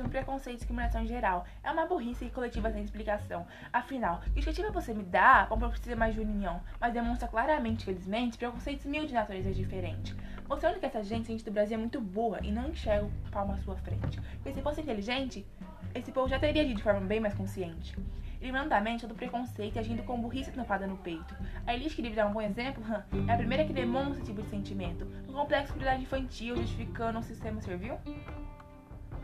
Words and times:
racismo, 0.00 0.08
preconceito 0.08 0.56
e 0.56 0.58
discriminação 0.58 1.02
em 1.02 1.06
geral. 1.06 1.46
É 1.62 1.70
uma 1.70 1.86
burrice 1.86 2.28
coletiva 2.30 2.70
sem 2.70 2.82
explicação. 2.82 3.46
Afinal, 3.72 4.20
que 4.34 4.40
justificativa 4.40 4.70
você 4.70 4.94
me 4.94 5.04
dá 5.04 5.46
para 5.46 5.68
precisa 5.68 5.96
mais 5.96 6.14
de 6.14 6.20
união, 6.20 6.60
mas 6.80 6.92
demonstra 6.92 7.28
claramente, 7.28 7.84
felizmente, 7.84 8.38
preconceitos 8.38 8.86
mil 8.86 9.06
de 9.06 9.12
natureza 9.12 9.52
diferente. 9.52 10.16
Mostrando 10.48 10.80
que 10.80 10.86
essa 10.86 11.02
gente, 11.02 11.28
gente 11.28 11.44
do 11.44 11.52
Brasil, 11.52 11.76
é 11.76 11.78
muito 11.78 12.00
burra 12.00 12.40
e 12.42 12.50
não 12.50 12.68
enxerga 12.68 13.04
o 13.04 13.30
palmo 13.30 13.52
à 13.52 13.58
sua 13.58 13.76
frente. 13.76 14.20
Porque 14.36 14.52
se 14.52 14.62
fosse 14.62 14.80
inteligente, 14.80 15.46
esse 15.94 16.10
povo 16.10 16.28
já 16.28 16.38
teria 16.38 16.62
agido 16.62 16.76
de 16.76 16.82
forma 16.82 17.00
bem 17.00 17.20
mais 17.20 17.34
consciente. 17.34 17.96
Eliminando 18.40 18.70
da 18.70 18.80
mente 18.80 19.02
todo 19.02 19.14
preconceito 19.14 19.76
e 19.76 19.78
agindo 19.78 20.02
com 20.02 20.18
burrice 20.18 20.50
tampada 20.50 20.86
no 20.86 20.96
peito. 20.96 21.36
A 21.66 21.74
Elis 21.74 21.94
que 21.94 22.00
deve 22.00 22.16
dar 22.16 22.26
um 22.26 22.32
bom 22.32 22.40
exemplo 22.40 22.82
é 23.28 23.32
a 23.32 23.36
primeira 23.36 23.66
que 23.66 23.72
demonstra 23.72 24.14
esse 24.14 24.24
tipo 24.24 24.40
de 24.40 24.48
sentimento, 24.48 25.04
no 25.26 25.34
complexo 25.34 25.78
de 25.78 25.84
infantil, 25.96 26.56
justificando 26.56 27.18
um 27.18 27.22
sistema 27.22 27.60
servil. 27.60 27.98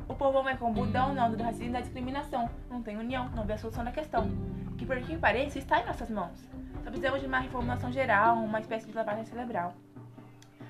O 0.09 0.15
povo 0.15 0.49
é 0.49 0.57
com 0.57 0.73
bundão 0.73 1.13
não 1.15 1.31
do 1.31 1.43
racismo 1.43 1.71
e 1.71 1.73
da 1.73 1.81
discriminação. 1.81 2.49
Não 2.71 2.81
tem 2.81 2.97
união, 2.97 3.29
não 3.35 3.45
vê 3.45 3.55
a 3.55 3.59
solução 3.59 3.85
da 3.85 3.91
questão. 3.91 4.31
Que 4.79 4.87
por 4.87 4.97
que 5.01 5.17
pareça 5.17 5.59
está 5.59 5.81
em 5.81 5.87
nossas 5.87 6.11
mãos. 6.11 6.49
Só 6.85 6.91
precisamos 6.91 7.21
de 7.21 7.27
uma 7.27 7.41
reformulação 7.41 7.91
geral, 7.91 8.37
uma 8.37 8.61
espécie 8.61 8.87
de 8.87 8.93
lavagem 8.93 9.25
cerebral. 9.25 9.75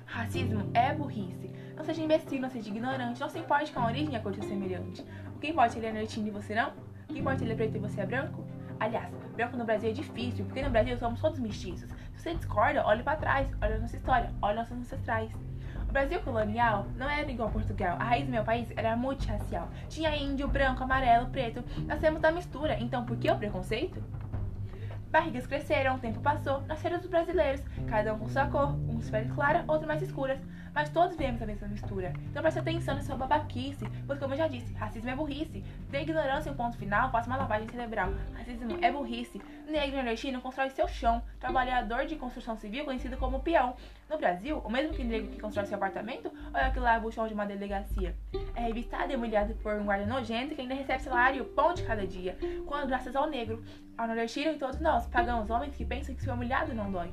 Racismo 0.05 0.71
é 0.73 0.93
burrice. 0.93 1.51
Não 1.75 1.83
seja 1.83 2.01
imbecil, 2.01 2.41
não 2.41 2.49
seja 2.49 2.69
ignorante, 2.69 3.19
não 3.19 3.29
se 3.29 3.37
importe 3.37 3.71
com 3.71 3.81
a 3.81 3.85
origem 3.85 4.13
e 4.13 4.15
a 4.15 4.19
cor 4.19 4.31
de 4.31 4.43
semelhante. 4.43 5.05
O 5.35 5.39
que 5.39 5.49
importa 5.49 5.75
é 5.75 5.77
ele 5.77 5.85
é 5.85 5.91
nordestino 5.91 6.27
e 6.27 6.31
você 6.31 6.55
não? 6.55 6.71
O 7.07 7.13
que 7.13 7.19
importa 7.19 7.43
ele 7.43 7.53
é 7.53 7.55
preto 7.55 7.75
e 7.75 7.79
você 7.79 8.01
é 8.01 8.05
branco? 8.05 8.43
Aliás, 8.79 9.13
branco 9.35 9.55
no 9.55 9.65
Brasil 9.65 9.91
é 9.91 9.93
difícil, 9.93 10.45
porque 10.45 10.63
no 10.63 10.71
Brasil 10.71 10.97
somos 10.97 11.21
todos 11.21 11.39
mestiços. 11.39 11.89
Se 12.15 12.23
você 12.23 12.33
discorda, 12.33 12.83
olhe 12.85 13.03
para 13.03 13.17
trás, 13.17 13.47
olha 13.61 13.75
a 13.75 13.79
nossa 13.79 13.95
história, 13.95 14.33
olha 14.41 14.55
nossos 14.55 14.77
ancestrais. 14.77 15.31
O 15.87 15.91
Brasil 15.91 16.19
colonial 16.21 16.85
não 16.97 17.09
era 17.09 17.29
igual 17.31 17.49
a 17.49 17.51
Portugal. 17.51 17.97
A 17.99 18.03
raiz 18.03 18.25
do 18.25 18.31
meu 18.31 18.43
país 18.43 18.67
era 18.75 18.95
multirracial. 18.95 19.69
Tinha 19.87 20.15
índio, 20.15 20.47
branco, 20.47 20.83
amarelo, 20.83 21.27
preto. 21.29 21.63
Nascemos 21.85 22.21
da 22.21 22.31
mistura. 22.31 22.77
Então 22.79 23.05
por 23.05 23.17
que 23.17 23.31
o 23.31 23.37
preconceito? 23.37 24.03
Barrigas 25.09 25.47
cresceram, 25.47 25.95
o 25.95 25.99
tempo 25.99 26.19
passou, 26.19 26.61
nasceram 26.67 26.97
os 26.97 27.07
brasileiros, 27.07 27.61
cada 27.87 28.13
um 28.13 28.19
com 28.19 28.27
sua 28.27 28.45
cor, 28.47 28.75
uns 28.89 29.09
pele 29.09 29.29
clara, 29.29 29.63
outros 29.65 29.87
mais 29.87 30.01
escuras 30.01 30.37
mas 30.77 30.91
todos 30.91 31.17
viemos 31.17 31.39
da 31.39 31.47
mesma 31.47 31.67
mistura. 31.67 32.13
Então 32.29 32.39
preste 32.39 32.59
atenção 32.59 32.93
nessa 32.93 33.15
babaquice, 33.15 33.83
pois 34.05 34.19
como 34.19 34.35
eu 34.35 34.37
já 34.37 34.47
disse, 34.47 34.71
racismo 34.75 35.09
é 35.09 35.15
burrice. 35.15 35.63
Dê 35.89 36.01
ignorância 36.01 36.51
um 36.51 36.55
ponto 36.55 36.77
final, 36.77 37.09
faça 37.09 37.27
uma 37.27 37.35
lavagem 37.35 37.67
cerebral. 37.67 38.13
Racismo 38.35 38.77
é 38.79 38.91
burrice. 38.91 39.41
Negro 39.67 39.95
nordestino 39.95 40.39
constrói 40.39 40.69
seu 40.69 40.87
chão. 40.87 41.19
Trabalhador 41.39 42.05
de 42.05 42.15
construção 42.15 42.55
civil 42.57 42.85
conhecido 42.85 43.17
como 43.17 43.39
peão. 43.39 43.75
No 44.07 44.19
Brasil, 44.19 44.59
o 44.59 44.69
mesmo 44.69 44.93
que 44.93 45.03
negro 45.03 45.31
que 45.31 45.41
constrói 45.41 45.65
seu 45.65 45.77
apartamento 45.77 46.31
ou 46.53 46.59
é 46.59 46.69
o 46.69 46.71
que 46.71 46.79
lava 46.79 47.07
o 47.07 47.11
chão 47.11 47.27
de 47.27 47.33
uma 47.33 47.47
delegacia? 47.47 48.15
É 48.53 48.61
revistado 48.61 49.11
e 49.11 49.15
humilhado 49.15 49.55
por 49.55 49.73
um 49.73 49.85
guarda 49.85 50.05
nojento 50.05 50.53
que 50.53 50.61
ainda 50.61 50.75
recebe 50.75 51.01
salário 51.01 51.43
pão 51.43 51.73
de 51.73 51.81
cada 51.81 52.05
dia. 52.05 52.37
Quando 52.67 52.85
graças 52.85 53.15
ao 53.15 53.27
negro, 53.27 53.65
ao 53.97 54.05
nordestino 54.05 54.51
e 54.51 54.59
todos 54.59 54.79
nós 54.79 55.07
pagamos 55.07 55.49
homens 55.49 55.75
que 55.75 55.83
pensam 55.83 56.13
que 56.13 56.21
se 56.21 56.29
humilhado 56.29 56.75
não 56.75 56.91
dói. 56.91 57.11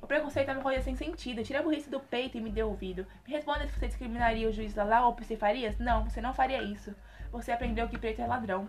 O 0.00 0.06
preconceito 0.06 0.48
é 0.48 0.52
uma 0.52 0.62
coisa 0.62 0.82
sem 0.82 0.94
sentido. 0.94 1.42
Tira 1.42 1.60
a 1.60 1.62
burrice 1.62 1.90
do 1.90 2.00
peito 2.00 2.36
e 2.36 2.40
me 2.40 2.50
dê 2.50 2.62
ouvido. 2.62 3.06
Me 3.26 3.32
responda 3.32 3.66
se 3.66 3.78
você 3.78 3.86
discriminaria 3.86 4.48
o 4.48 4.52
juiz 4.52 4.74
lá 4.74 5.06
ou 5.06 5.14
você 5.14 5.36
faria? 5.36 5.74
Não, 5.78 6.04
você 6.04 6.20
não 6.20 6.32
faria 6.32 6.62
isso. 6.62 6.94
Você 7.32 7.50
aprendeu 7.52 7.88
que 7.88 7.98
preto 7.98 8.20
é 8.22 8.26
ladrão. 8.26 8.68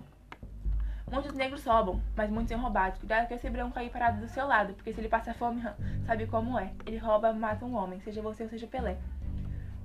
Muitos 1.09 1.33
negros 1.33 1.64
roubam, 1.64 2.02
mas 2.17 2.30
muitos 2.30 2.50
são 2.50 2.59
roubados. 2.59 3.00
Cuidado 3.00 3.28
com 3.30 3.33
esse 3.33 3.50
branco 3.50 3.80
aí 3.80 3.89
parado 3.89 4.20
do 4.20 4.28
seu 4.28 4.45
lado, 4.45 4.73
porque 4.73 4.92
se 4.92 5.00
ele 5.00 5.08
passa 5.08 5.33
fome, 5.33 5.64
sabe 6.05 6.28
como 6.28 6.59
é. 6.59 6.72
Ele 6.86 6.98
rouba, 6.98 7.31
mata 7.31 7.64
um 7.64 7.75
homem, 7.75 8.02
seja 8.02 8.22
você 8.22 8.44
ou 8.44 8.50
seja 8.50 8.67
Pelé. 8.67 8.98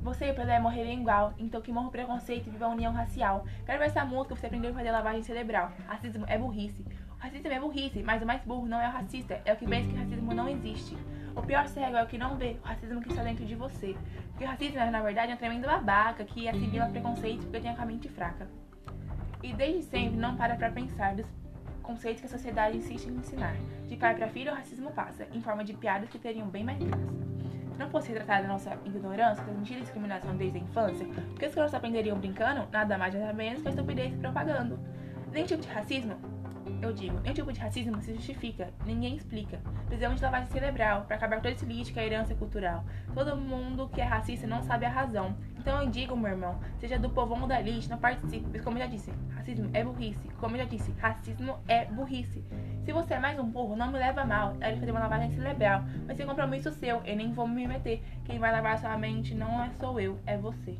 Você 0.01 0.27
e 0.27 0.33
Pelé 0.33 0.59
morreriam 0.59 1.01
igual, 1.01 1.33
então 1.39 1.61
que 1.61 1.70
morra 1.70 1.87
o 1.87 1.93
preconceito 1.93 2.48
e 2.48 2.51
viva 2.51 2.65
a 2.65 2.70
união 2.70 2.93
racial. 2.93 3.47
Quero 3.65 3.79
ver 3.79 3.85
essa 3.85 4.05
música, 4.05 4.35
você 4.35 4.47
aprendeu 4.47 4.73
a 4.73 4.75
fazer 4.75 4.91
lavagem 4.91 5.23
cerebral. 5.23 5.70
Racismo 5.87 6.25
é 6.27 6.37
burrice. 6.37 6.85
O 7.13 7.23
racismo 7.23 7.53
é 7.53 7.61
burrice, 7.61 8.03
mas 8.03 8.20
o 8.20 8.27
mais 8.27 8.42
burro 8.42 8.67
não 8.67 8.80
é 8.80 8.89
o 8.89 8.91
racista, 8.91 9.41
é 9.45 9.53
o 9.53 9.57
que 9.57 9.64
pensa 9.64 9.89
que 9.89 9.97
racismo 9.97 10.35
não 10.35 10.48
existe. 10.48 10.98
O 11.35 11.43
pior 11.43 11.67
cego 11.67 11.97
é 11.97 12.03
o 12.03 12.07
que 12.07 12.19
não 12.19 12.37
vê 12.37 12.57
o 12.63 12.67
racismo 12.67 13.01
que 13.01 13.09
está 13.09 13.23
dentro 13.23 13.45
de 13.45 13.55
você. 13.55 13.97
Porque 14.31 14.45
o 14.45 14.47
racismo, 14.47 14.77
na 14.91 15.01
verdade, 15.01 15.33
é 15.33 15.35
um 15.35 15.39
tremendo 15.39 15.67
babaca 15.67 16.25
que 16.25 16.48
assimila 16.48 16.87
preconceito 16.87 17.43
porque 17.43 17.61
tem 17.61 17.70
a 17.70 17.87
mente 17.87 18.09
fraca. 18.09 18.47
E 19.42 19.53
desde 19.53 19.83
sempre 19.83 20.17
não 20.17 20.37
para 20.37 20.55
para 20.57 20.71
pensar 20.71 21.15
dos 21.15 21.27
conceitos 21.83 22.21
que 22.21 22.27
a 22.27 22.31
sociedade 22.31 22.77
insiste 22.77 23.07
em 23.07 23.17
ensinar. 23.17 23.57
De 23.89 23.97
pai 23.97 24.15
para 24.15 24.29
filho, 24.29 24.53
o 24.53 24.55
racismo 24.55 24.91
passa, 24.92 25.27
em 25.33 25.41
forma 25.41 25.65
de 25.65 25.73
piadas 25.73 26.09
que 26.09 26.19
teriam 26.19 26.48
bem 26.48 26.65
mais 26.65 26.79
graça. 26.79 27.23
Se 27.73 27.79
não 27.79 27.89
fosse 27.89 28.13
tratada 28.13 28.45
a 28.45 28.48
nossa 28.48 28.79
ignorância, 28.85 29.42
transmitida 29.42 29.81
discriminação 29.81 30.37
desde 30.37 30.59
a 30.59 30.61
infância, 30.61 31.07
o 31.07 31.35
que 31.35 31.47
os 31.47 31.53
crianças 31.53 31.75
aprenderiam 31.75 32.19
brincando? 32.19 32.69
Nada 32.71 32.98
mais 32.98 33.15
nada 33.15 33.33
menos 33.33 33.63
que 33.63 33.69
a 33.69 33.71
estupidez 33.71 34.15
propagando. 34.17 34.79
Nem 35.33 35.45
tipo 35.45 35.63
de 35.63 35.69
racismo 35.69 36.15
eu 36.80 36.92
digo, 36.92 37.18
nenhum 37.20 37.34
tipo 37.34 37.52
de 37.52 37.61
racismo 37.61 38.00
se 38.02 38.14
justifica, 38.14 38.70
ninguém 38.84 39.17
explica. 39.17 39.61
Precisamos 39.86 40.18
de 40.18 40.24
lavagem 40.24 40.48
cerebral 40.48 41.02
para 41.02 41.17
acabar 41.17 41.40
todo 41.40 41.52
esse 41.52 41.64
lixo 41.64 41.92
que 41.92 41.98
é 41.98 42.02
a 42.02 42.06
herança 42.06 42.34
cultural. 42.34 42.84
Todo 43.14 43.36
mundo 43.36 43.89
que 43.89 44.00
é 44.00 44.05
racista 44.05 44.46
não 44.46 44.62
sabe 44.62 44.86
a 44.86 44.89
razão. 44.89 45.36
Então 45.58 45.80
eu 45.80 45.89
digo, 45.89 46.17
meu 46.17 46.30
irmão, 46.30 46.58
seja 46.80 46.98
do 46.98 47.11
povão 47.11 47.42
ou 47.42 47.46
da 47.46 47.61
lixo, 47.61 47.89
não 47.89 47.98
participe, 47.98 48.46
pois 48.50 48.62
como 48.62 48.78
eu 48.78 48.83
já 48.83 48.89
disse, 48.89 49.12
racismo 49.34 49.70
é 49.73 49.84
burrice. 49.84 50.28
Como 50.40 50.56
eu 50.56 50.61
já 50.61 50.67
disse, 50.67 50.92
racismo 51.00 51.58
é 51.68 51.84
burrice. 51.84 52.45
Se 52.84 52.92
você 52.92 53.14
é 53.14 53.18
mais 53.20 53.39
um 53.39 53.48
burro, 53.48 53.77
não 53.77 53.92
me 53.92 53.98
leva 53.98 54.24
mal, 54.24 54.56
é 54.61 54.73
de 54.73 54.80
fazer 54.80 54.90
uma 54.90 55.00
lavagem 55.00 55.30
cerebral, 55.30 55.84
mas 56.06 56.17
sem 56.17 56.27
compromisso 56.27 56.73
seu, 56.73 57.00
eu 57.05 57.17
nem 57.17 57.33
vou 57.33 57.46
me 57.46 57.67
meter. 57.67 58.02
Quem 58.24 58.39
vai 58.39 58.50
lavar 58.50 58.79
sua 58.79 58.98
mente 58.98 59.34
não 59.34 59.62
é 59.62 59.70
sou 59.79 60.00
eu, 60.00 60.18
é 60.27 60.36
você. 60.36 60.77